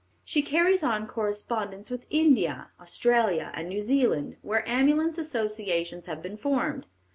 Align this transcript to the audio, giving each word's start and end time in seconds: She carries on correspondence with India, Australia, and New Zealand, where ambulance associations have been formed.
She 0.25 0.41
carries 0.41 0.81
on 0.81 1.05
correspondence 1.05 1.91
with 1.91 2.07
India, 2.09 2.71
Australia, 2.79 3.51
and 3.53 3.69
New 3.69 3.81
Zealand, 3.83 4.37
where 4.41 4.67
ambulance 4.67 5.19
associations 5.19 6.07
have 6.07 6.23
been 6.23 6.37
formed. 6.37 6.87